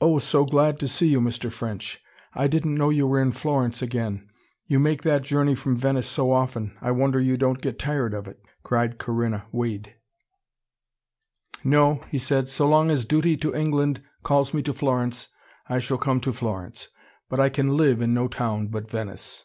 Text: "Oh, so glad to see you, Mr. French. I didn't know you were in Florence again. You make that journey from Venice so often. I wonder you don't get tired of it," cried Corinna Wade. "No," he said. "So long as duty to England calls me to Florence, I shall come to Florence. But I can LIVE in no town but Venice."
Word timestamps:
"Oh, 0.00 0.18
so 0.18 0.44
glad 0.44 0.80
to 0.80 0.88
see 0.88 1.06
you, 1.06 1.20
Mr. 1.20 1.52
French. 1.52 2.02
I 2.34 2.48
didn't 2.48 2.74
know 2.74 2.90
you 2.90 3.06
were 3.06 3.22
in 3.22 3.30
Florence 3.30 3.80
again. 3.80 4.28
You 4.66 4.80
make 4.80 5.02
that 5.02 5.22
journey 5.22 5.54
from 5.54 5.76
Venice 5.76 6.08
so 6.08 6.32
often. 6.32 6.76
I 6.80 6.90
wonder 6.90 7.20
you 7.20 7.36
don't 7.36 7.60
get 7.62 7.78
tired 7.78 8.12
of 8.12 8.26
it," 8.26 8.40
cried 8.64 8.98
Corinna 8.98 9.46
Wade. 9.52 9.94
"No," 11.62 12.00
he 12.10 12.18
said. 12.18 12.48
"So 12.48 12.68
long 12.68 12.90
as 12.90 13.04
duty 13.04 13.36
to 13.36 13.54
England 13.54 14.02
calls 14.24 14.52
me 14.52 14.62
to 14.62 14.74
Florence, 14.74 15.28
I 15.68 15.78
shall 15.78 15.96
come 15.98 16.20
to 16.22 16.32
Florence. 16.32 16.88
But 17.28 17.38
I 17.38 17.48
can 17.48 17.76
LIVE 17.76 18.02
in 18.02 18.12
no 18.12 18.26
town 18.26 18.66
but 18.66 18.90
Venice." 18.90 19.44